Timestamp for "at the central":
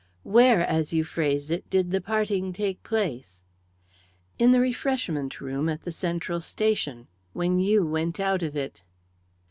5.69-6.41